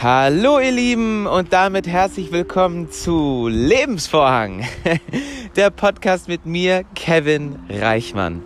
Hallo 0.00 0.60
ihr 0.60 0.70
Lieben 0.70 1.26
und 1.26 1.52
damit 1.52 1.88
herzlich 1.88 2.30
willkommen 2.30 2.88
zu 2.88 3.48
Lebensvorhang, 3.50 4.64
der 5.56 5.70
Podcast 5.70 6.28
mit 6.28 6.46
mir, 6.46 6.84
Kevin 6.94 7.58
Reichmann. 7.68 8.40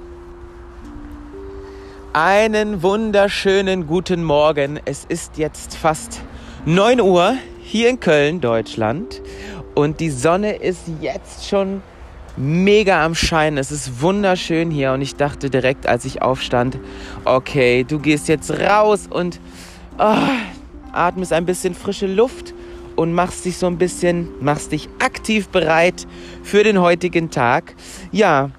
Einen 2.15 2.83
wunderschönen 2.83 3.87
guten 3.87 4.25
Morgen. 4.25 4.81
Es 4.87 5.05
ist 5.05 5.37
jetzt 5.37 5.77
fast 5.77 6.23
9 6.65 7.03
Uhr 7.03 7.35
hier 7.61 7.91
in 7.91 8.01
Köln, 8.01 8.41
Deutschland 8.41 9.21
und 9.75 10.01
die 10.01 10.09
Sonne 10.09 10.55
ist 10.55 10.85
jetzt 11.03 11.47
schon 11.47 11.83
mega 12.39 13.05
am 13.05 13.15
Scheinen. 13.15 13.59
Es 13.59 13.71
ist 13.71 14.01
wunderschön 14.01 14.71
hier 14.71 14.93
und 14.93 15.03
ich 15.03 15.17
dachte 15.17 15.51
direkt, 15.51 15.87
als 15.87 16.07
ich 16.07 16.23
aufstand, 16.23 16.79
okay, 17.27 17.85
du 17.85 17.99
gehst 17.99 18.29
jetzt 18.29 18.51
raus 18.51 19.07
und... 19.07 19.39
Oh, 19.99 20.17
atmest 20.93 21.33
ein 21.33 21.47
bisschen 21.47 21.75
frische 21.75 22.07
Luft 22.07 22.55
und 22.97 23.13
machst 23.13 23.45
dich 23.45 23.57
so 23.57 23.67
ein 23.67 23.79
bisschen, 23.79 24.29
machst 24.41 24.73
dich 24.73 24.89
aktiv 24.99 25.49
bereit 25.49 26.07
für 26.43 26.63
den 26.63 26.81
heutigen 26.81 27.31
Tag. 27.31 27.75
Ja, 28.11 28.51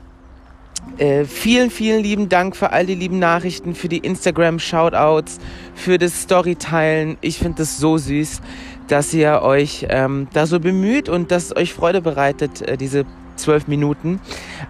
äh, 0.97 1.25
vielen, 1.25 1.71
vielen 1.71 2.03
lieben 2.03 2.29
Dank 2.29 2.55
für 2.55 2.71
all 2.71 2.85
die 2.85 2.95
lieben 2.95 3.19
Nachrichten, 3.19 3.73
für 3.73 3.89
die 3.89 3.99
Instagram-Shoutouts, 3.99 5.39
für 5.75 5.97
das 5.97 6.21
Storyteilen. 6.21 7.17
Ich 7.21 7.37
finde 7.37 7.59
das 7.59 7.77
so 7.77 7.97
süß, 7.97 8.41
dass 8.87 9.13
ihr 9.13 9.41
euch 9.41 9.87
ähm, 9.89 10.27
da 10.33 10.45
so 10.45 10.59
bemüht 10.59 11.09
und 11.09 11.31
dass 11.31 11.55
euch 11.55 11.73
Freude 11.73 12.01
bereitet, 12.01 12.61
äh, 12.61 12.77
diese 12.77 13.05
zwölf 13.35 13.67
Minuten 13.67 14.19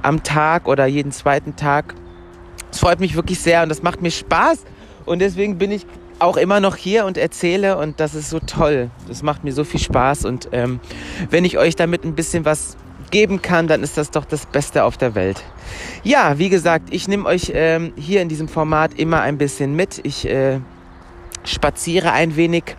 am 0.01 0.23
Tag 0.23 0.67
oder 0.67 0.85
jeden 0.85 1.11
zweiten 1.11 1.55
Tag. 1.55 1.95
Es 2.71 2.79
freut 2.79 2.99
mich 2.99 3.15
wirklich 3.15 3.39
sehr 3.39 3.63
und 3.63 3.69
das 3.69 3.83
macht 3.83 4.01
mir 4.01 4.11
Spaß. 4.11 4.63
Und 5.05 5.19
deswegen 5.19 5.57
bin 5.57 5.71
ich 5.71 5.85
auch 6.23 6.37
immer 6.37 6.59
noch 6.59 6.75
hier 6.75 7.05
und 7.05 7.17
erzähle 7.17 7.77
und 7.77 7.99
das 7.99 8.15
ist 8.15 8.29
so 8.29 8.39
toll. 8.39 8.89
Das 9.07 9.23
macht 9.23 9.43
mir 9.43 9.51
so 9.53 9.63
viel 9.63 9.79
Spaß 9.79 10.25
und 10.25 10.49
ähm, 10.51 10.79
wenn 11.29 11.45
ich 11.45 11.57
euch 11.57 11.75
damit 11.75 12.03
ein 12.03 12.15
bisschen 12.15 12.45
was 12.45 12.77
geben 13.11 13.41
kann, 13.41 13.67
dann 13.67 13.83
ist 13.83 13.97
das 13.97 14.09
doch 14.09 14.25
das 14.25 14.45
Beste 14.45 14.85
auf 14.85 14.97
der 14.97 15.13
Welt. 15.15 15.43
Ja, 16.03 16.39
wie 16.39 16.49
gesagt, 16.49 16.87
ich 16.91 17.07
nehme 17.07 17.25
euch 17.25 17.51
ähm, 17.53 17.93
hier 17.95 18.21
in 18.21 18.29
diesem 18.29 18.47
Format 18.47 18.93
immer 18.95 19.21
ein 19.21 19.37
bisschen 19.37 19.75
mit. 19.75 19.99
Ich 20.03 20.27
äh, 20.27 20.59
spaziere 21.43 22.11
ein 22.13 22.35
wenig 22.35 22.75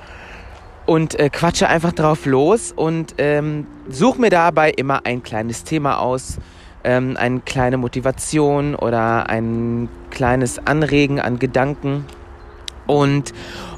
und 0.87 1.19
äh, 1.19 1.31
quatsche 1.31 1.69
einfach 1.69 1.93
drauf 1.93 2.27
los 2.27 2.73
und 2.73 3.15
ähm, 3.19 3.67
suche 3.89 4.21
mir 4.21 4.31
dabei 4.31 4.71
immer 4.71 5.07
ein 5.07 5.23
kleines 5.23 5.65
Thema 5.65 5.99
aus, 6.01 6.39
ähm, 6.83 7.17
eine 7.17 7.41
kleine 7.41 7.77
Motivation 7.77 8.75
oder 8.75 9.29
ein 9.29 9.89
kleines 10.11 10.67
Anregen 10.67 11.21
an 11.21 11.39
Gedanken 11.39 12.05
und 12.87 13.33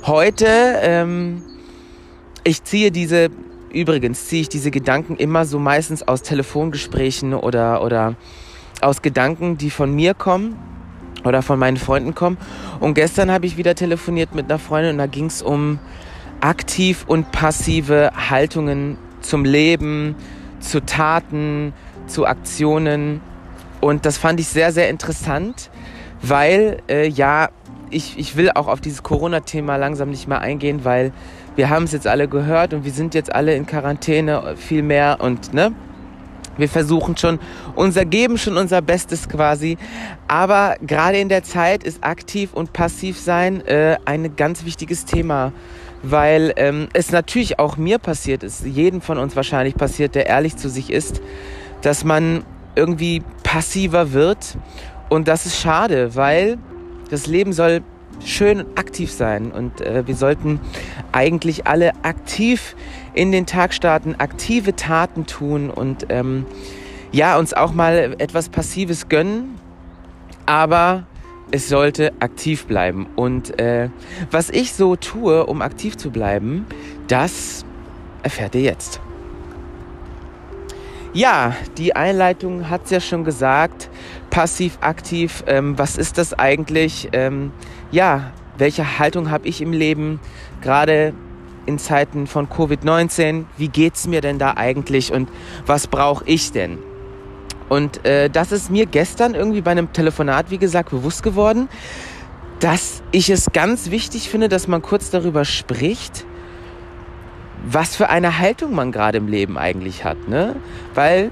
heute, 0.06 0.46
ähm, 0.46 1.42
ich 2.44 2.64
ziehe 2.64 2.90
diese, 2.90 3.30
übrigens 3.72 4.26
ziehe 4.26 4.42
ich 4.42 4.48
diese 4.48 4.70
Gedanken 4.70 5.16
immer 5.16 5.44
so 5.44 5.58
meistens 5.58 6.06
aus 6.06 6.22
Telefongesprächen 6.22 7.34
oder, 7.34 7.82
oder 7.82 8.14
aus 8.80 9.02
Gedanken, 9.02 9.58
die 9.58 9.70
von 9.70 9.94
mir 9.94 10.14
kommen 10.14 10.56
oder 11.24 11.42
von 11.42 11.58
meinen 11.58 11.76
Freunden 11.76 12.14
kommen. 12.14 12.38
Und 12.80 12.94
gestern 12.94 13.30
habe 13.30 13.46
ich 13.46 13.56
wieder 13.56 13.74
telefoniert 13.74 14.34
mit 14.34 14.46
einer 14.46 14.58
Freundin 14.58 14.92
und 14.92 14.98
da 14.98 15.06
ging 15.06 15.26
es 15.26 15.42
um 15.42 15.78
aktiv 16.40 17.04
und 17.06 17.32
passive 17.32 18.10
Haltungen 18.30 18.98
zum 19.20 19.44
Leben, 19.44 20.14
zu 20.60 20.84
Taten, 20.84 21.72
zu 22.06 22.26
Aktionen. 22.26 23.20
Und 23.80 24.06
das 24.06 24.18
fand 24.18 24.40
ich 24.40 24.48
sehr, 24.48 24.72
sehr 24.72 24.88
interessant, 24.88 25.70
weil 26.22 26.78
äh, 26.88 27.08
ja, 27.08 27.48
ich, 27.90 28.18
ich 28.18 28.36
will 28.36 28.50
auch 28.50 28.68
auf 28.68 28.80
dieses 28.80 29.02
Corona-Thema 29.02 29.76
langsam 29.76 30.10
nicht 30.10 30.28
mehr 30.28 30.40
eingehen, 30.40 30.84
weil 30.84 31.12
wir 31.54 31.70
haben 31.70 31.84
es 31.84 31.92
jetzt 31.92 32.06
alle 32.06 32.28
gehört 32.28 32.74
und 32.74 32.84
wir 32.84 32.92
sind 32.92 33.14
jetzt 33.14 33.34
alle 33.34 33.54
in 33.54 33.66
Quarantäne 33.66 34.54
viel 34.56 34.82
mehr 34.82 35.18
und 35.20 35.54
ne, 35.54 35.72
wir 36.56 36.68
versuchen 36.68 37.16
schon 37.16 37.38
unser 37.74 38.04
geben 38.04 38.38
schon 38.38 38.56
unser 38.56 38.82
Bestes 38.82 39.28
quasi, 39.28 39.76
aber 40.28 40.76
gerade 40.80 41.18
in 41.18 41.28
der 41.28 41.42
Zeit 41.42 41.84
ist 41.84 42.02
aktiv 42.02 42.52
und 42.52 42.72
passiv 42.72 43.18
sein 43.18 43.66
äh, 43.66 43.96
ein 44.04 44.36
ganz 44.36 44.64
wichtiges 44.64 45.04
Thema, 45.04 45.52
weil 46.02 46.52
ähm, 46.56 46.88
es 46.92 47.12
natürlich 47.12 47.58
auch 47.58 47.76
mir 47.76 47.98
passiert 47.98 48.42
ist, 48.42 48.64
jedem 48.64 49.00
von 49.00 49.18
uns 49.18 49.36
wahrscheinlich 49.36 49.74
passiert, 49.74 50.14
der 50.14 50.26
ehrlich 50.26 50.56
zu 50.56 50.68
sich 50.68 50.90
ist, 50.90 51.20
dass 51.82 52.04
man 52.04 52.44
irgendwie 52.74 53.22
passiver 53.42 54.12
wird. 54.12 54.56
Und 55.08 55.28
das 55.28 55.46
ist 55.46 55.58
schade, 55.58 56.14
weil 56.14 56.58
das 57.10 57.26
Leben 57.26 57.52
soll 57.52 57.82
schön 58.24 58.64
aktiv 58.76 59.12
sein 59.12 59.52
und 59.52 59.80
äh, 59.80 60.06
wir 60.06 60.14
sollten 60.14 60.60
eigentlich 61.12 61.66
alle 61.66 61.92
aktiv 62.02 62.74
in 63.14 63.32
den 63.32 63.46
Tag 63.46 63.74
starten, 63.74 64.14
aktive 64.16 64.74
Taten 64.74 65.26
tun 65.26 65.70
und 65.70 66.06
ähm, 66.08 66.46
ja, 67.12 67.38
uns 67.38 67.54
auch 67.54 67.72
mal 67.72 68.14
etwas 68.18 68.48
Passives 68.48 69.08
gönnen, 69.08 69.58
aber 70.46 71.04
es 71.50 71.68
sollte 71.68 72.12
aktiv 72.20 72.66
bleiben. 72.66 73.06
Und 73.16 73.58
äh, 73.60 73.88
was 74.30 74.50
ich 74.50 74.72
so 74.72 74.96
tue, 74.96 75.46
um 75.46 75.62
aktiv 75.62 75.96
zu 75.96 76.10
bleiben, 76.10 76.66
das 77.08 77.64
erfährt 78.22 78.54
ihr 78.54 78.62
jetzt. 78.62 79.00
Ja, 81.12 81.54
die 81.78 81.96
Einleitung 81.96 82.68
hat 82.68 82.84
es 82.84 82.90
ja 82.90 83.00
schon 83.00 83.24
gesagt 83.24 83.88
passiv, 84.36 84.76
aktiv, 84.82 85.44
ähm, 85.46 85.78
was 85.78 85.96
ist 85.96 86.18
das 86.18 86.38
eigentlich? 86.38 87.08
Ähm, 87.12 87.52
ja, 87.90 88.32
welche 88.58 88.98
Haltung 88.98 89.30
habe 89.30 89.48
ich 89.48 89.62
im 89.62 89.72
Leben, 89.72 90.20
gerade 90.60 91.14
in 91.64 91.78
Zeiten 91.78 92.26
von 92.26 92.46
Covid-19? 92.46 93.46
Wie 93.56 93.68
geht 93.68 93.94
es 93.94 94.06
mir 94.06 94.20
denn 94.20 94.38
da 94.38 94.52
eigentlich 94.58 95.10
und 95.10 95.30
was 95.64 95.86
brauche 95.86 96.22
ich 96.26 96.52
denn? 96.52 96.76
Und 97.70 98.04
äh, 98.04 98.28
das 98.28 98.52
ist 98.52 98.70
mir 98.70 98.84
gestern 98.84 99.34
irgendwie 99.34 99.62
bei 99.62 99.70
einem 99.70 99.94
Telefonat, 99.94 100.50
wie 100.50 100.58
gesagt, 100.58 100.90
bewusst 100.90 101.22
geworden, 101.22 101.70
dass 102.60 103.02
ich 103.12 103.30
es 103.30 103.52
ganz 103.54 103.90
wichtig 103.90 104.28
finde, 104.28 104.50
dass 104.50 104.68
man 104.68 104.82
kurz 104.82 105.08
darüber 105.08 105.46
spricht, 105.46 106.26
was 107.66 107.96
für 107.96 108.10
eine 108.10 108.38
Haltung 108.38 108.74
man 108.74 108.92
gerade 108.92 109.16
im 109.16 109.28
Leben 109.28 109.56
eigentlich 109.56 110.04
hat. 110.04 110.28
Ne? 110.28 110.56
Weil, 110.94 111.30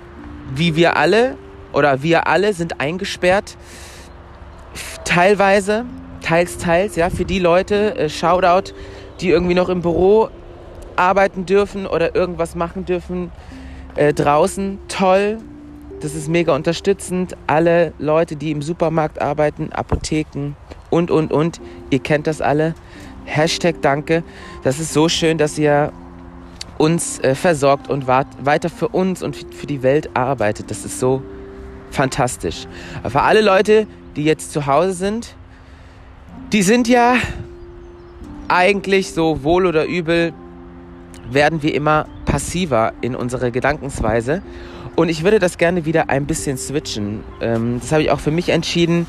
wie 0.55 0.75
wir 0.75 0.97
alle 0.97 1.37
oder 1.75 2.03
wir 2.03 2.27
alle 2.27 2.53
sind 2.53 2.81
eingesperrt. 2.81 3.57
Teilweise, 5.05 5.85
teils, 6.23 6.59
teils, 6.59 6.97
ja, 6.97 7.11
für 7.11 7.25
die 7.25 7.39
Leute, 7.39 7.97
äh, 7.97 8.09
Shoutout, 8.09 8.73
die 9.21 9.31
irgendwie 9.31 9.55
noch 9.55 9.69
im 9.69 9.83
Büro 9.83 10.29
arbeiten 10.97 11.47
dürfen 11.47 11.87
oder 11.87 12.15
irgendwas 12.15 12.55
machen 12.55 12.85
dürfen 12.85 13.31
äh, 13.97 14.13
draußen. 14.13 14.79
Toll, 14.89 15.39
das 16.01 16.15
ist 16.15 16.29
mega 16.29 16.55
unterstützend. 16.55 17.37
Alle 17.47 17.93
Leute, 17.99 18.37
die 18.37 18.51
im 18.51 18.63
Supermarkt 18.63 19.21
arbeiten, 19.21 19.73
Apotheken 19.73 20.55
und, 20.91 21.11
und, 21.11 21.33
und, 21.33 21.61
ihr 21.91 21.99
kennt 21.99 22.27
das 22.27 22.41
alle. 22.41 22.75
Hashtag 23.25 23.81
Danke. 23.83 24.23
Das 24.63 24.79
ist 24.79 24.93
so 24.93 25.09
schön, 25.09 25.39
dass 25.39 25.59
ihr 25.59 25.93
uns 26.79 27.21
äh, 27.21 27.35
versorgt 27.35 27.89
und 27.89 28.07
weiter 28.07 28.69
für 28.69 28.89
uns 28.89 29.23
und 29.23 29.37
für 29.37 29.67
die 29.67 29.83
Welt 29.83 30.11
arbeitet. 30.15 30.71
Das 30.71 30.85
ist 30.85 30.99
so 30.99 31.23
fantastisch. 31.95 32.67
Aber 33.01 33.11
für 33.11 33.23
alle 33.23 33.41
Leute, 33.41 33.87
die 34.17 34.25
jetzt 34.25 34.53
zu 34.53 34.67
Hause 34.67 34.93
sind, 34.93 35.35
die 36.53 36.63
sind 36.63 36.89
ja 36.89 37.17
eigentlich 38.49 39.13
so 39.13 39.43
wohl 39.43 39.67
oder 39.67 39.87
übel, 39.87 40.33
werden 41.31 41.63
wir 41.63 41.75
immer 41.75 42.07
passiver 42.27 42.93
in 43.01 43.15
unserer 43.15 43.51
Gedankensweise. 43.51 44.43
Und 44.97 45.09
ich 45.09 45.25
würde 45.25 45.39
das 45.39 45.59
gerne 45.59 45.85
wieder 45.87 46.09
ein 46.09 46.27
bisschen 46.27 46.57
switchen. 46.57 47.25
Ähm, 47.41 47.79
das 47.81 47.91
habe 47.91 48.03
ich 48.03 48.11
auch 48.11 48.21
für 48.21 48.31
mich 48.31 48.51
entschieden. 48.51 49.07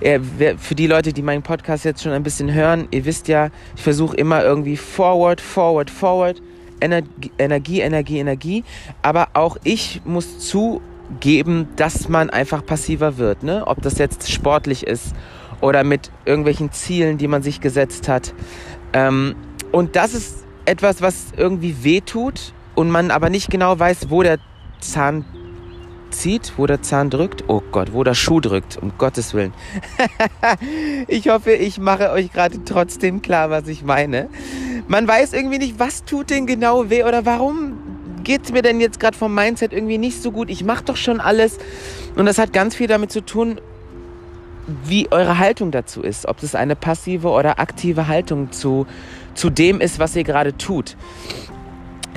Äh, 0.00 0.20
für 0.56 0.74
die 0.74 0.86
Leute, 0.86 1.12
die 1.12 1.22
meinen 1.22 1.42
Podcast 1.42 1.84
jetzt 1.84 2.02
schon 2.02 2.12
ein 2.12 2.22
bisschen 2.22 2.52
hören, 2.52 2.88
ihr 2.90 3.04
wisst 3.04 3.28
ja, 3.28 3.50
ich 3.74 3.82
versuche 3.82 4.16
immer 4.16 4.42
irgendwie 4.42 4.76
forward, 4.76 5.40
forward, 5.40 5.90
forward. 5.90 6.40
Energie, 6.80 7.32
Energie, 7.38 7.80
Energie, 7.80 8.18
Energie. 8.18 8.64
Aber 9.02 9.28
auch 9.34 9.56
ich 9.64 10.00
muss 10.04 10.38
zu 10.38 10.80
geben, 11.20 11.68
dass 11.76 12.08
man 12.08 12.30
einfach 12.30 12.64
passiver 12.64 13.18
wird. 13.18 13.42
Ne? 13.42 13.66
Ob 13.66 13.82
das 13.82 13.98
jetzt 13.98 14.30
sportlich 14.30 14.86
ist 14.86 15.14
oder 15.60 15.84
mit 15.84 16.10
irgendwelchen 16.24 16.72
Zielen, 16.72 17.18
die 17.18 17.28
man 17.28 17.42
sich 17.42 17.60
gesetzt 17.60 18.08
hat. 18.08 18.34
Ähm, 18.92 19.34
und 19.72 19.96
das 19.96 20.14
ist 20.14 20.44
etwas, 20.64 21.02
was 21.02 21.26
irgendwie 21.36 21.84
wehtut 21.84 22.52
und 22.74 22.90
man 22.90 23.10
aber 23.10 23.30
nicht 23.30 23.50
genau 23.50 23.78
weiß, 23.78 24.10
wo 24.10 24.22
der 24.22 24.38
Zahn 24.80 25.24
zieht, 26.10 26.54
wo 26.56 26.66
der 26.66 26.82
Zahn 26.82 27.10
drückt. 27.10 27.44
Oh 27.48 27.62
Gott, 27.72 27.92
wo 27.92 28.04
der 28.04 28.14
Schuh 28.14 28.40
drückt, 28.40 28.76
um 28.76 28.92
Gottes 28.98 29.34
Willen. 29.34 29.52
ich 31.08 31.28
hoffe, 31.28 31.52
ich 31.52 31.78
mache 31.78 32.10
euch 32.10 32.32
gerade 32.32 32.64
trotzdem 32.64 33.22
klar, 33.22 33.50
was 33.50 33.68
ich 33.68 33.82
meine. 33.82 34.28
Man 34.88 35.06
weiß 35.06 35.32
irgendwie 35.32 35.58
nicht, 35.58 35.78
was 35.78 36.04
tut 36.04 36.30
denn 36.30 36.46
genau 36.46 36.90
weh 36.90 37.04
oder 37.04 37.26
warum 37.26 37.85
geht 38.26 38.42
es 38.44 38.52
mir 38.52 38.60
denn 38.60 38.80
jetzt 38.80 38.98
gerade 38.98 39.16
vom 39.16 39.32
Mindset 39.32 39.72
irgendwie 39.72 39.98
nicht 39.98 40.20
so 40.20 40.32
gut? 40.32 40.50
Ich 40.50 40.64
mache 40.64 40.84
doch 40.84 40.96
schon 40.96 41.20
alles. 41.20 41.58
Und 42.16 42.26
das 42.26 42.38
hat 42.38 42.52
ganz 42.52 42.74
viel 42.74 42.88
damit 42.88 43.12
zu 43.12 43.24
tun, 43.24 43.60
wie 44.84 45.10
eure 45.12 45.38
Haltung 45.38 45.70
dazu 45.70 46.02
ist. 46.02 46.26
Ob 46.26 46.42
es 46.42 46.56
eine 46.56 46.74
passive 46.74 47.28
oder 47.28 47.60
aktive 47.60 48.08
Haltung 48.08 48.50
zu, 48.50 48.86
zu 49.34 49.48
dem 49.48 49.80
ist, 49.80 50.00
was 50.00 50.16
ihr 50.16 50.24
gerade 50.24 50.56
tut. 50.58 50.96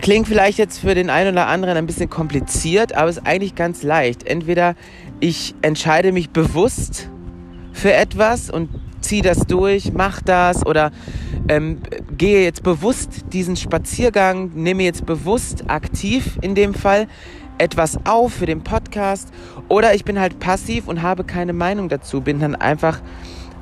Klingt 0.01 0.27
vielleicht 0.27 0.57
jetzt 0.57 0.79
für 0.79 0.95
den 0.95 1.11
einen 1.11 1.33
oder 1.33 1.45
anderen 1.45 1.77
ein 1.77 1.85
bisschen 1.85 2.09
kompliziert, 2.09 2.93
aber 2.93 3.09
ist 3.09 3.27
eigentlich 3.27 3.53
ganz 3.53 3.83
leicht. 3.83 4.25
Entweder 4.25 4.73
ich 5.19 5.53
entscheide 5.61 6.11
mich 6.11 6.31
bewusst 6.31 7.07
für 7.71 7.93
etwas 7.93 8.49
und 8.49 8.69
ziehe 9.01 9.21
das 9.21 9.47
durch, 9.47 9.93
mach 9.93 10.21
das 10.21 10.65
oder 10.65 10.91
ähm, 11.47 11.79
gehe 12.17 12.43
jetzt 12.43 12.63
bewusst 12.63 13.25
diesen 13.33 13.55
Spaziergang, 13.55 14.51
nehme 14.55 14.83
jetzt 14.83 15.05
bewusst 15.05 15.65
aktiv 15.69 16.37
in 16.41 16.55
dem 16.55 16.73
Fall 16.73 17.07
etwas 17.57 17.99
auf 18.05 18.33
für 18.33 18.45
den 18.45 18.63
Podcast 18.63 19.31
oder 19.67 19.93
ich 19.93 20.05
bin 20.05 20.19
halt 20.19 20.39
passiv 20.39 20.87
und 20.87 21.01
habe 21.01 21.23
keine 21.23 21.53
Meinung 21.53 21.89
dazu, 21.89 22.21
bin 22.21 22.39
dann 22.39 22.55
einfach, 22.55 22.99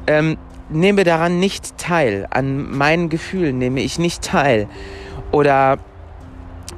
ähm, 0.06 0.38
nehme 0.70 1.04
daran 1.04 1.40
nicht 1.40 1.78
teil, 1.78 2.28
an 2.30 2.78
meinen 2.78 3.10
Gefühlen 3.10 3.58
nehme 3.58 3.82
ich 3.82 4.00
nicht 4.00 4.22
teil. 4.22 4.68
Oder 5.32 5.78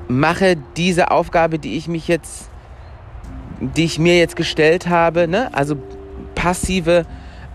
mache 0.07 0.57
diese 0.77 1.12
Aufgabe, 1.12 1.59
die 1.59 1.77
ich 1.77 1.88
mich 1.88 2.07
jetzt, 2.07 2.50
die 3.59 3.85
ich 3.85 4.00
mir 4.00 4.17
jetzt 4.17 4.35
gestellt 4.35 4.88
habe, 4.88 5.27
ne? 5.27 5.50
also 5.53 5.75
passive 6.35 7.05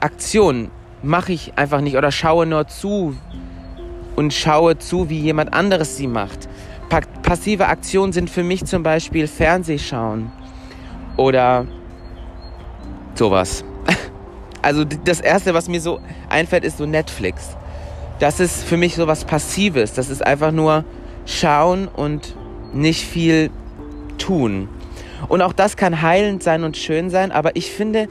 Aktion 0.00 0.70
mache 1.04 1.32
ich 1.32 1.56
einfach 1.56 1.80
nicht 1.80 1.96
oder 1.96 2.10
schaue 2.10 2.46
nur 2.46 2.66
zu 2.66 3.16
und 4.16 4.32
schaue 4.32 4.78
zu, 4.78 5.10
wie 5.10 5.20
jemand 5.20 5.52
anderes 5.52 5.96
sie 5.96 6.06
macht. 6.06 6.48
Pa 6.88 7.00
passive 7.22 7.66
Aktionen 7.66 8.12
sind 8.12 8.30
für 8.30 8.42
mich 8.42 8.64
zum 8.64 8.82
Beispiel 8.82 9.26
Fernsehschauen 9.26 10.30
oder 11.16 11.66
sowas. 13.14 13.64
Also 14.62 14.82
das 14.82 15.20
Erste, 15.20 15.52
was 15.52 15.68
mir 15.68 15.78
so 15.78 16.00
einfällt, 16.30 16.64
ist 16.64 16.78
so 16.78 16.86
Netflix. 16.86 17.54
Das 18.18 18.40
ist 18.40 18.64
für 18.64 18.78
mich 18.78 18.94
so 18.94 19.06
was 19.06 19.26
Passives. 19.26 19.92
Das 19.92 20.08
ist 20.08 20.26
einfach 20.26 20.52
nur 20.52 20.86
schauen 21.26 21.86
und 21.86 22.34
nicht 22.72 23.04
viel 23.04 23.50
tun. 24.16 24.70
Und 25.28 25.42
auch 25.42 25.52
das 25.52 25.76
kann 25.76 26.00
heilend 26.00 26.42
sein 26.42 26.64
und 26.64 26.78
schön 26.78 27.10
sein, 27.10 27.30
aber 27.30 27.56
ich 27.56 27.70
finde, 27.70 28.08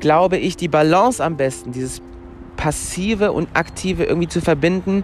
glaube 0.00 0.38
ich, 0.38 0.56
die 0.56 0.66
Balance 0.66 1.22
am 1.22 1.36
besten, 1.36 1.70
dieses 1.70 2.02
Passive 2.62 3.32
und 3.32 3.48
Aktive 3.54 4.04
irgendwie 4.04 4.28
zu 4.28 4.40
verbinden. 4.40 5.02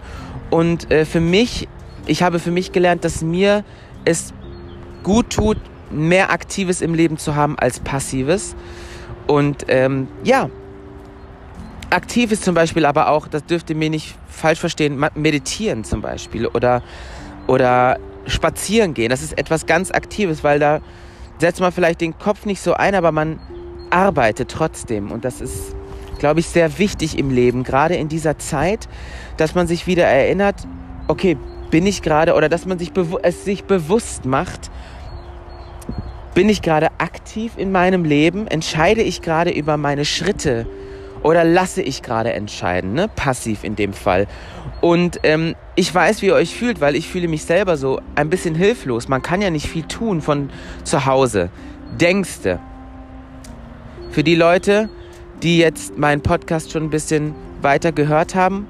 Und 0.49 0.89
äh, 0.91 1.03
für 1.03 1.19
mich, 1.19 1.67
ich 2.05 2.23
habe 2.23 2.39
für 2.39 2.51
mich 2.51 2.71
gelernt, 2.71 3.03
dass 3.03 3.21
mir 3.21 3.65
es 4.05 4.33
gut 5.03 5.31
tut, 5.31 5.57
mehr 5.91 6.31
Aktives 6.31 6.79
im 6.79 6.93
Leben 6.93 7.17
zu 7.17 7.35
haben 7.35 7.59
als 7.59 7.81
Passives. 7.81 8.55
Und 9.27 9.65
ähm, 9.67 10.07
ja, 10.23 10.49
aktiv 11.89 12.31
ist 12.31 12.45
zum 12.45 12.55
Beispiel 12.55 12.85
aber 12.85 13.09
auch, 13.09 13.27
das 13.27 13.45
dürft 13.45 13.69
ihr 13.69 13.75
mir 13.75 13.89
nicht 13.89 14.15
falsch 14.29 14.59
verstehen, 14.59 15.05
meditieren 15.15 15.83
zum 15.83 16.01
Beispiel 16.01 16.47
oder, 16.47 16.81
oder 17.45 17.99
spazieren 18.25 18.93
gehen. 18.93 19.09
Das 19.09 19.21
ist 19.21 19.37
etwas 19.37 19.65
ganz 19.65 19.91
Aktives, 19.91 20.45
weil 20.45 20.59
da 20.59 20.79
setzt 21.39 21.59
man 21.59 21.73
vielleicht 21.73 21.99
den 21.99 22.17
Kopf 22.17 22.45
nicht 22.45 22.61
so 22.61 22.73
ein, 22.75 22.95
aber 22.95 23.11
man 23.11 23.37
arbeitet 23.89 24.49
trotzdem. 24.49 25.11
Und 25.11 25.25
das 25.25 25.41
ist, 25.41 25.75
glaube 26.19 26.41
ich, 26.41 26.47
sehr 26.47 26.77
wichtig 26.77 27.17
im 27.17 27.31
Leben, 27.31 27.63
gerade 27.63 27.95
in 27.95 28.09
dieser 28.09 28.37
Zeit, 28.37 28.87
dass 29.37 29.55
man 29.55 29.67
sich 29.67 29.87
wieder 29.87 30.05
erinnert, 30.05 30.67
okay, 31.07 31.37
bin 31.71 31.85
ich 31.85 32.01
gerade, 32.01 32.35
oder 32.35 32.49
dass 32.49 32.65
man 32.65 32.79
sich 32.79 32.91
es 33.23 33.45
sich 33.45 33.63
bewusst 33.63 34.25
macht, 34.25 34.69
bin 36.33 36.49
ich 36.49 36.61
gerade 36.61 36.87
aktiv 36.99 37.53
in 37.57 37.71
meinem 37.71 38.05
Leben? 38.05 38.47
Entscheide 38.47 39.01
ich 39.01 39.21
gerade 39.21 39.51
über 39.51 39.77
meine 39.77 40.05
Schritte? 40.05 40.67
Oder 41.21 41.43
lasse 41.43 41.81
ich 41.81 42.01
gerade 42.01 42.33
entscheiden? 42.33 42.93
Ne? 42.93 43.09
Passiv 43.09 43.63
in 43.63 43.75
dem 43.75 43.93
Fall. 43.93 44.27
Und 44.81 45.19
ähm, 45.23 45.55
ich 45.75 45.93
weiß, 45.93 46.21
wie 46.21 46.27
ihr 46.27 46.35
euch 46.35 46.55
fühlt, 46.55 46.79
weil 46.79 46.95
ich 46.95 47.09
fühle 47.09 47.27
mich 47.27 47.43
selber 47.43 47.75
so 47.75 47.99
ein 48.15 48.29
bisschen 48.29 48.55
hilflos. 48.55 49.09
Man 49.09 49.21
kann 49.21 49.41
ja 49.41 49.49
nicht 49.49 49.67
viel 49.67 49.83
tun 49.83 50.21
von 50.21 50.49
zu 50.83 51.05
Hause. 51.05 51.49
Denkste. 51.99 52.59
Für 54.11 54.23
die 54.23 54.35
Leute, 54.35 54.89
die 55.43 55.57
jetzt 55.57 55.97
meinen 55.97 56.21
Podcast 56.21 56.71
schon 56.71 56.83
ein 56.83 56.89
bisschen 56.89 57.33
weiter 57.61 57.91
gehört 57.91 58.35
haben, 58.35 58.67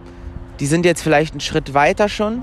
die 0.59 0.65
sind 0.65 0.85
jetzt 0.85 1.01
vielleicht 1.01 1.33
einen 1.33 1.41
Schritt 1.41 1.73
weiter 1.73 2.09
schon 2.09 2.41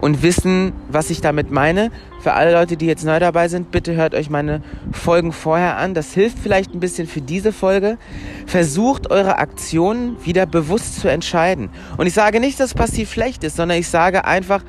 und 0.00 0.22
wissen, 0.22 0.72
was 0.88 1.10
ich 1.10 1.20
damit 1.20 1.50
meine. 1.50 1.90
Für 2.20 2.32
alle 2.32 2.52
Leute, 2.52 2.76
die 2.76 2.86
jetzt 2.86 3.04
neu 3.04 3.18
dabei 3.18 3.48
sind, 3.48 3.70
bitte 3.70 3.94
hört 3.94 4.14
euch 4.14 4.30
meine 4.30 4.62
Folgen 4.92 5.32
vorher 5.32 5.76
an. 5.76 5.94
Das 5.94 6.12
hilft 6.12 6.38
vielleicht 6.38 6.74
ein 6.74 6.80
bisschen 6.80 7.06
für 7.06 7.20
diese 7.20 7.52
Folge. 7.52 7.98
Versucht 8.46 9.10
eure 9.10 9.38
Aktionen 9.38 10.16
wieder 10.24 10.46
bewusst 10.46 11.00
zu 11.00 11.08
entscheiden. 11.08 11.68
Und 11.96 12.06
ich 12.06 12.14
sage 12.14 12.40
nicht, 12.40 12.58
dass 12.60 12.74
passiv 12.74 13.12
schlecht 13.12 13.44
ist, 13.44 13.56
sondern 13.56 13.78
ich 13.78 13.88
sage 13.88 14.24
einfach, 14.24 14.62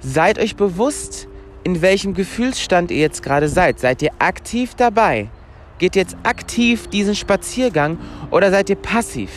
seid 0.00 0.38
euch 0.38 0.56
bewusst, 0.56 1.28
in 1.64 1.82
welchem 1.82 2.14
Gefühlsstand 2.14 2.90
ihr 2.90 2.98
jetzt 2.98 3.22
gerade 3.22 3.48
seid. 3.48 3.78
Seid 3.78 4.00
ihr 4.00 4.12
aktiv 4.18 4.74
dabei? 4.74 5.28
Geht 5.78 5.96
jetzt 5.96 6.16
aktiv 6.22 6.88
diesen 6.88 7.14
Spaziergang 7.14 7.98
oder 8.30 8.50
seid 8.50 8.70
ihr 8.70 8.76
passiv? 8.76 9.30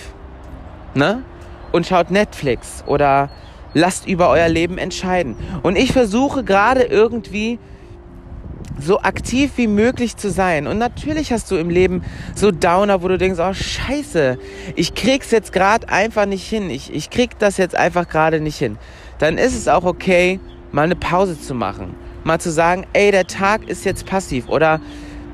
Ne? 0.93 1.23
Und 1.71 1.85
schaut 1.85 2.11
Netflix 2.11 2.83
oder 2.87 3.29
lasst 3.73 4.07
über 4.07 4.29
euer 4.29 4.47
Leben 4.47 4.77
entscheiden. 4.77 5.35
Und 5.63 5.75
ich 5.75 5.91
versuche 5.91 6.43
gerade 6.43 6.83
irgendwie 6.83 7.59
so 8.79 9.01
aktiv 9.01 9.51
wie 9.57 9.67
möglich 9.67 10.15
zu 10.15 10.31
sein. 10.31 10.67
Und 10.67 10.77
natürlich 10.77 11.31
hast 11.31 11.51
du 11.51 11.57
im 11.57 11.69
Leben 11.69 12.03
so 12.35 12.51
Downer, 12.51 13.03
wo 13.03 13.07
du 13.07 13.17
denkst, 13.17 13.39
oh 13.39 13.53
scheiße, 13.53 14.37
ich 14.75 14.95
krieg's 14.95 15.31
jetzt 15.31 15.51
gerade 15.51 15.89
einfach 15.89 16.25
nicht 16.25 16.47
hin. 16.47 16.69
Ich, 16.69 16.93
ich 16.93 17.09
krieg 17.09 17.37
das 17.39 17.57
jetzt 17.57 17.75
einfach 17.75 18.07
gerade 18.07 18.39
nicht 18.39 18.57
hin. 18.57 18.77
Dann 19.17 19.37
ist 19.37 19.55
es 19.55 19.67
auch 19.67 19.83
okay, 19.83 20.39
mal 20.71 20.83
eine 20.83 20.95
Pause 20.95 21.39
zu 21.39 21.53
machen. 21.53 21.95
Mal 22.23 22.39
zu 22.39 22.51
sagen, 22.51 22.85
ey, 22.93 23.11
der 23.11 23.27
Tag 23.27 23.67
ist 23.67 23.85
jetzt 23.85 24.05
passiv 24.05 24.47
oder 24.49 24.79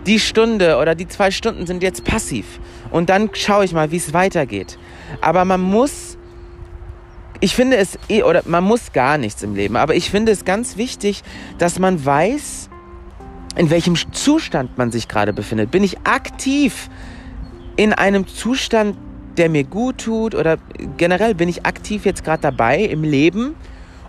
die 0.06 0.20
Stunde 0.20 0.78
oder 0.78 0.96
die 0.96 1.08
zwei 1.08 1.32
Stunden 1.32 1.66
sind 1.66 1.84
jetzt 1.84 2.04
passiv. 2.04 2.60
Und 2.92 3.10
dann 3.10 3.30
schaue 3.34 3.66
ich 3.66 3.74
mal, 3.74 3.92
wie 3.92 3.98
es 3.98 4.14
weitergeht. 4.14 4.78
Aber 5.22 5.46
man 5.46 5.62
muss 5.62 6.18
ich 7.42 7.54
finde 7.54 7.78
es 7.78 8.00
eh, 8.10 8.24
oder 8.24 8.44
man 8.46 8.64
muss 8.64 8.94
gar 8.94 9.18
nichts 9.18 9.44
im 9.44 9.56
Leben, 9.56 9.76
aber 9.76 9.96
ich 9.96 10.10
finde 10.10 10.32
es 10.32 10.46
ganz 10.46 10.78
wichtig, 10.78 11.22
dass 11.58 11.80
man 11.80 12.04
weiß, 12.04 12.70
in 13.56 13.70
welchem 13.70 13.96
Zustand 14.14 14.78
man 14.78 14.92
sich 14.92 15.08
gerade 15.08 15.34
befindet. 15.34 15.72
Bin 15.72 15.84
ich 15.84 15.98
aktiv 16.06 16.90
in 17.76 17.94
einem 17.94 18.28
Zustand, 18.28 18.98
der 19.38 19.50
mir 19.50 19.64
gut 19.66 20.00
tut 20.00 20.34
oder 20.34 20.58
generell 20.98 21.36
bin 21.36 21.50
ich 21.50 21.66
aktiv 21.66 22.06
jetzt 22.06 22.24
gerade 22.24 22.42
dabei 22.42 22.80
im 22.80 23.04
Leben 23.04 23.56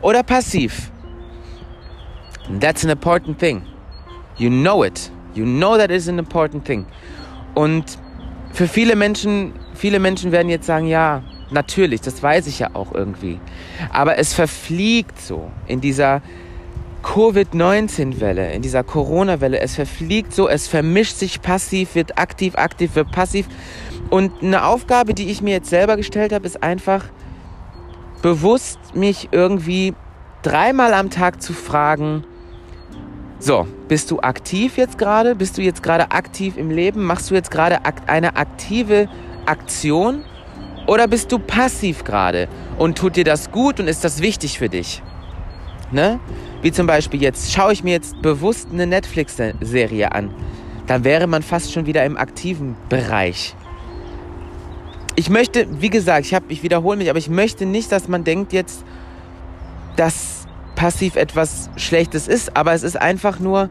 oder 0.01 0.23
passiv? 0.23 0.91
That's 2.61 2.85
an 2.85 2.91
important 2.91 3.39
thing. 3.39 3.63
You 4.37 4.51
know 4.51 4.85
it. 4.85 5.11
You 5.37 5.45
know 5.45 5.77
that 5.77 5.91
is 5.91 6.09
an 6.09 6.19
important 6.19 6.65
thing. 6.65 6.87
Und 7.55 7.99
für 8.53 8.67
viele 8.67 8.97
Menschen, 8.97 9.53
viele 9.75 9.99
Menschen 9.99 10.33
werden 10.33 10.49
jetzt 10.49 10.67
sagen, 10.67 10.87
ja, 10.87 11.23
Natürlich, 11.51 12.01
das 12.01 12.23
weiß 12.23 12.49
ich 12.49 12.59
ja 12.59 12.71
auch 12.73 12.93
irgendwie. 12.93 13.39
Aber 13.93 14.19
es 14.19 14.35
verfliegt 14.35 15.21
so 15.21 15.51
in 15.67 15.81
dieser 15.81 16.21
Covid-19-Welle, 17.03 18.53
in 18.53 18.63
dieser 18.63 18.83
Corona-Welle. 18.83 19.61
Es 19.61 19.77
verfliegt 19.77 20.35
so, 20.35 20.49
es 20.49 20.67
vermischt 20.67 21.17
sich 21.17 21.41
passiv, 21.41 21.95
wird 21.95 22.19
aktiv, 22.19 22.57
aktiv, 22.57 22.97
wird 22.97 23.13
passiv. 23.13 23.47
Und 24.11 24.43
eine 24.43 24.65
Aufgabe, 24.65 25.15
die 25.15 25.31
ich 25.31 25.41
mir 25.41 25.53
jetzt 25.53 25.71
selber 25.71 25.97
gestellt 25.97 26.33
habe, 26.33 26.47
ist 26.47 26.63
einfach 26.63 27.05
bewusst 28.23 28.79
mich 28.95 29.29
irgendwie 29.31 29.95
dreimal 30.43 30.95
am 30.95 31.11
Tag 31.11 31.41
zu 31.41 31.53
fragen, 31.53 32.25
so, 33.39 33.67
bist 33.89 34.11
du 34.11 34.21
aktiv 34.21 34.77
jetzt 34.77 34.99
gerade? 34.99 35.35
Bist 35.35 35.59
du 35.59 35.63
jetzt 35.63 35.83
gerade 35.83 36.11
aktiv 36.11 36.57
im 36.57 36.71
Leben? 36.71 37.05
Machst 37.05 37.31
du 37.31 37.35
jetzt 37.35 37.51
gerade 37.51 37.79
eine 38.07 38.37
aktive 38.37 39.09
Aktion? 39.45 40.25
Oder 40.87 41.09
bist 41.09 41.33
du 41.33 41.39
passiv 41.39 42.05
gerade 42.05 42.49
und 42.79 42.97
tut 42.97 43.17
dir 43.17 43.25
das 43.25 43.51
gut 43.51 43.81
und 43.81 43.89
ist 43.89 44.05
das 44.05 44.21
wichtig 44.21 44.59
für 44.59 44.69
dich? 44.69 45.03
Ne? 45.91 46.19
Wie 46.63 46.73
zum 46.73 46.87
Beispiel 46.87 47.21
jetzt, 47.21 47.53
schaue 47.53 47.73
ich 47.73 47.85
mir 47.85 47.93
jetzt 47.93 48.21
bewusst 48.23 48.69
eine 48.73 48.87
Netflix-Serie 48.87 50.13
an, 50.13 50.31
dann 50.87 51.05
wäre 51.05 51.27
man 51.27 51.43
fast 51.43 51.73
schon 51.73 51.87
wieder 51.87 52.05
im 52.05 52.17
aktiven 52.17 52.77
Bereich. 52.89 53.55
Ich 55.17 55.31
möchte, 55.31 55.67
wie 55.81 55.91
gesagt, 55.91 56.27
ich, 56.27 56.37
ich 56.49 56.63
wiederhole 56.63 56.97
mich, 56.97 57.11
aber 57.11 57.19
ich 57.19 57.29
möchte 57.29 57.67
nicht, 57.67 57.91
dass 57.91 58.09
man 58.09 58.25
denkt 58.25 58.53
jetzt, 58.53 58.85
dass 59.97 60.36
passiv 60.77 61.17
etwas 61.17 61.71
Schlechtes 61.77 62.29
ist, 62.29 62.57
aber 62.57 62.73
es 62.73 62.85
ist 62.85 63.01
einfach 63.01 63.41
nur 63.41 63.69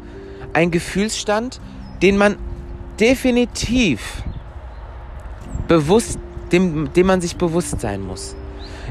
ein 0.53 0.71
Gefühlsstand, 0.71 1.61
den 2.01 2.17
man 2.17 2.35
definitiv 2.99 4.23
bewusst 5.67 6.19
dem, 6.51 6.91
dem 6.93 7.07
man 7.07 7.21
sich 7.21 7.37
bewusst 7.37 7.79
sein 7.79 8.01
muss. 8.01 8.35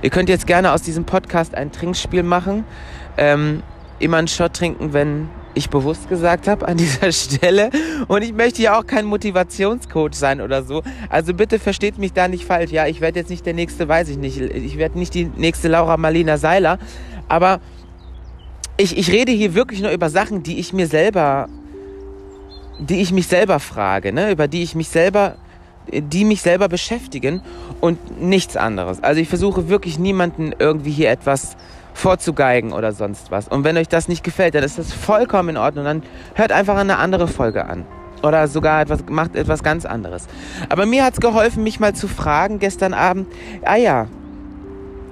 Ihr 0.02 0.10
könnt 0.10 0.28
jetzt 0.28 0.46
gerne 0.46 0.72
aus 0.72 0.82
diesem 0.82 1.04
Podcast 1.04 1.54
ein 1.54 1.72
Trinkspiel 1.72 2.22
machen. 2.22 2.64
Ähm, 3.16 3.62
immer 4.00 4.16
einen 4.18 4.28
Shot 4.28 4.54
trinken, 4.54 4.92
wenn 4.92 5.28
ich 5.54 5.70
bewusst 5.70 6.08
gesagt 6.08 6.48
habe 6.48 6.66
an 6.66 6.76
dieser 6.78 7.12
Stelle. 7.12 7.70
Und 8.08 8.22
ich 8.22 8.32
möchte 8.32 8.62
ja 8.62 8.78
auch 8.78 8.86
kein 8.86 9.06
Motivationscoach 9.06 10.14
sein 10.14 10.40
oder 10.40 10.62
so. 10.62 10.82
Also 11.08 11.32
bitte 11.32 11.58
versteht 11.58 11.98
mich 11.98 12.12
da 12.12 12.28
nicht 12.28 12.44
falsch. 12.44 12.72
Ja, 12.72 12.86
ich 12.86 13.00
werde 13.00 13.20
jetzt 13.20 13.30
nicht 13.30 13.46
der 13.46 13.54
nächste, 13.54 13.88
weiß 13.88 14.08
ich 14.08 14.18
nicht. 14.18 14.40
Ich 14.40 14.76
werde 14.78 14.98
nicht 14.98 15.14
die 15.14 15.24
nächste 15.24 15.68
Laura 15.68 15.96
Marlina 15.96 16.38
Seiler. 16.38 16.78
Aber 17.28 17.60
ich, 18.76 18.96
ich 18.96 19.10
rede 19.10 19.32
hier 19.32 19.54
wirklich 19.54 19.80
nur 19.80 19.90
über 19.90 20.10
Sachen, 20.10 20.42
die 20.42 20.58
ich 20.58 20.72
mir 20.72 20.86
selber, 20.86 21.48
die 22.78 23.00
ich 23.00 23.12
mich 23.12 23.26
selber 23.26 23.60
frage, 23.60 24.12
ne? 24.12 24.30
über 24.32 24.48
die 24.48 24.62
ich 24.62 24.74
mich 24.74 24.88
selber, 24.88 25.36
die 25.92 26.24
mich 26.24 26.42
selber 26.42 26.68
beschäftigen 26.68 27.42
und 27.80 28.20
nichts 28.20 28.56
anderes. 28.56 29.02
Also 29.02 29.20
ich 29.20 29.28
versuche 29.28 29.68
wirklich 29.68 29.98
niemanden 29.98 30.52
irgendwie 30.58 30.90
hier 30.90 31.10
etwas 31.10 31.56
vorzugeigen 31.92 32.72
oder 32.72 32.92
sonst 32.92 33.30
was. 33.30 33.46
Und 33.46 33.62
wenn 33.62 33.76
euch 33.76 33.88
das 33.88 34.08
nicht 34.08 34.24
gefällt, 34.24 34.54
dann 34.56 34.64
ist 34.64 34.78
das 34.78 34.92
vollkommen 34.92 35.50
in 35.50 35.56
Ordnung. 35.56 35.84
Dann 35.84 36.02
hört 36.34 36.50
einfach 36.50 36.76
eine 36.76 36.98
andere 36.98 37.28
Folge 37.28 37.66
an. 37.66 37.86
Oder 38.22 38.48
sogar 38.48 38.80
etwas, 38.80 39.04
macht 39.08 39.36
etwas 39.36 39.62
ganz 39.62 39.84
anderes. 39.84 40.26
Aber 40.70 40.86
mir 40.86 41.04
hat 41.04 41.12
es 41.12 41.20
geholfen, 41.20 41.62
mich 41.62 41.78
mal 41.78 41.94
zu 41.94 42.08
fragen 42.08 42.58
gestern 42.58 42.94
Abend, 42.94 43.28
ah 43.64 43.76
ja, 43.76 44.08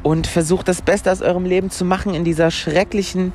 und 0.04 0.28
versucht 0.28 0.68
das 0.68 0.82
Beste 0.82 1.12
aus 1.12 1.22
eurem 1.22 1.46
Leben 1.46 1.70
zu 1.70 1.86
machen 1.86 2.14
in 2.14 2.24
dieser 2.24 2.52
schrecklichen, 2.52 3.34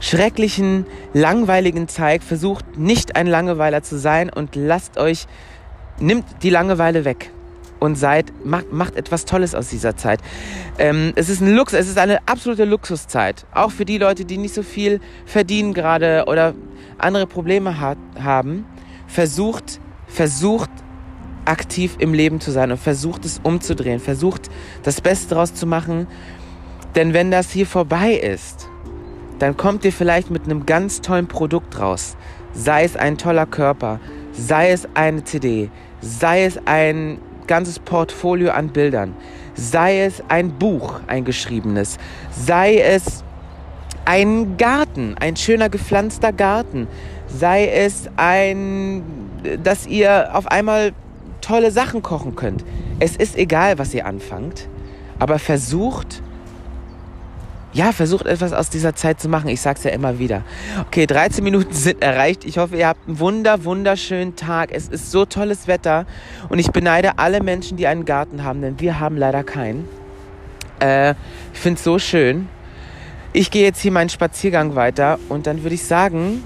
schrecklichen, 0.00 0.86
langweiligen 1.12 1.88
Zeit. 1.88 2.22
Versucht 2.22 2.78
nicht 2.78 3.16
ein 3.16 3.26
Langeweiler 3.26 3.82
zu 3.82 3.98
sein 3.98 4.30
und 4.30 4.54
lasst 4.54 4.98
euch, 4.98 5.26
nimmt 5.98 6.24
die 6.42 6.50
Langeweile 6.50 7.04
weg 7.04 7.30
und 7.80 7.96
seid, 7.96 8.32
macht, 8.44 8.72
macht 8.72 8.96
etwas 8.96 9.24
Tolles 9.24 9.54
aus 9.54 9.68
dieser 9.68 9.96
Zeit. 9.96 10.20
Ähm, 10.78 11.12
es 11.16 11.28
ist 11.28 11.40
ein 11.40 11.54
Lux, 11.54 11.72
es 11.72 11.88
ist 11.88 11.98
eine 11.98 12.26
absolute 12.26 12.64
Luxuszeit. 12.64 13.46
Auch 13.52 13.70
für 13.70 13.84
die 13.84 13.98
Leute, 13.98 14.24
die 14.24 14.38
nicht 14.38 14.54
so 14.54 14.62
viel 14.62 15.00
verdienen 15.26 15.74
gerade 15.74 16.24
oder 16.26 16.54
andere 16.98 17.26
Probleme 17.26 17.80
hat, 17.80 17.98
haben. 18.18 18.64
Versucht, 19.06 19.80
versucht 20.06 20.70
aktiv 21.44 21.96
im 21.98 22.14
Leben 22.14 22.40
zu 22.40 22.50
sein 22.50 22.70
und 22.70 22.78
versucht 22.78 23.24
es 23.24 23.40
umzudrehen, 23.42 24.00
versucht 24.00 24.50
das 24.82 25.00
Beste 25.00 25.30
daraus 25.30 25.54
zu 25.54 25.66
machen. 25.66 26.06
Denn 26.94 27.12
wenn 27.12 27.30
das 27.30 27.50
hier 27.50 27.66
vorbei 27.66 28.12
ist, 28.12 28.68
dann 29.38 29.56
kommt 29.56 29.84
ihr 29.84 29.92
vielleicht 29.92 30.30
mit 30.30 30.44
einem 30.44 30.64
ganz 30.64 31.00
tollen 31.00 31.26
Produkt 31.26 31.78
raus. 31.80 32.16
Sei 32.52 32.84
es 32.84 32.96
ein 32.96 33.18
toller 33.18 33.46
Körper, 33.46 33.98
sei 34.32 34.70
es 34.70 34.88
eine 34.94 35.24
CD, 35.24 35.70
sei 36.00 36.44
es 36.44 36.58
ein 36.66 37.18
ganzes 37.46 37.78
Portfolio 37.78 38.52
an 38.52 38.68
Bildern, 38.68 39.14
sei 39.54 40.02
es 40.02 40.22
ein 40.28 40.50
Buch, 40.58 41.00
ein 41.08 41.24
geschriebenes, 41.24 41.98
sei 42.30 42.78
es 42.78 43.24
ein 44.04 44.56
Garten, 44.56 45.16
ein 45.18 45.36
schöner 45.36 45.68
gepflanzter 45.68 46.32
Garten, 46.32 46.86
sei 47.26 47.66
es 47.66 48.08
ein, 48.16 49.02
dass 49.62 49.86
ihr 49.86 50.30
auf 50.32 50.46
einmal 50.46 50.92
tolle 51.44 51.70
Sachen 51.70 52.02
kochen 52.02 52.36
könnt. 52.36 52.64
Es 53.00 53.16
ist 53.16 53.36
egal, 53.36 53.78
was 53.78 53.92
ihr 53.92 54.06
anfangt, 54.06 54.68
aber 55.18 55.38
versucht, 55.38 56.22
ja, 57.74 57.92
versucht 57.92 58.26
etwas 58.26 58.52
aus 58.52 58.70
dieser 58.70 58.94
Zeit 58.94 59.20
zu 59.20 59.28
machen. 59.28 59.48
Ich 59.48 59.60
sag's 59.60 59.84
ja 59.84 59.90
immer 59.90 60.18
wieder. 60.18 60.42
Okay, 60.86 61.06
13 61.06 61.44
Minuten 61.44 61.72
sind 61.72 62.02
erreicht. 62.02 62.44
Ich 62.44 62.56
hoffe, 62.56 62.76
ihr 62.76 62.86
habt 62.86 63.06
einen 63.06 63.18
wunder, 63.18 63.64
wunderschönen 63.64 64.36
Tag. 64.36 64.70
Es 64.72 64.88
ist 64.88 65.10
so 65.10 65.26
tolles 65.26 65.66
Wetter 65.66 66.06
und 66.48 66.58
ich 66.58 66.70
beneide 66.70 67.18
alle 67.18 67.42
Menschen, 67.42 67.76
die 67.76 67.86
einen 67.86 68.06
Garten 68.06 68.42
haben, 68.42 68.62
denn 68.62 68.80
wir 68.80 68.98
haben 68.98 69.18
leider 69.18 69.44
keinen. 69.44 69.86
Äh, 70.80 71.10
ich 71.52 71.60
find's 71.60 71.84
so 71.84 71.98
schön. 71.98 72.48
Ich 73.34 73.50
gehe 73.50 73.64
jetzt 73.64 73.80
hier 73.80 73.92
meinen 73.92 74.08
Spaziergang 74.08 74.76
weiter 74.76 75.18
und 75.28 75.46
dann 75.46 75.62
würde 75.62 75.74
ich 75.74 75.84
sagen, 75.84 76.42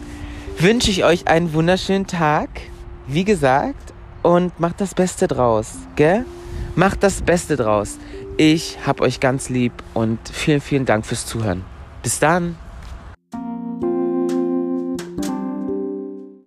wünsche 0.59 0.91
ich 0.91 1.05
euch 1.05 1.29
einen 1.29 1.53
wunderschönen 1.53 2.07
Tag. 2.07 2.49
Wie 3.07 3.25
gesagt, 3.25 3.88
und 4.29 4.61
macht 4.61 4.83
das 4.83 4.95
Beste 4.95 5.27
draus, 5.27 5.73
gell? 5.97 6.27
Macht 6.75 7.03
das 7.03 7.23
Beste 7.23 7.57
draus. 7.57 7.97
Ich 8.37 8.77
hab 8.87 9.01
euch 9.01 9.21
ganz 9.21 9.49
lieb 9.49 9.73
und 9.95 10.19
vielen, 10.31 10.61
vielen 10.61 10.85
Dank 10.85 11.07
fürs 11.07 11.25
Zuhören. 11.25 11.65
Bis 12.03 12.19
dann. 12.19 12.57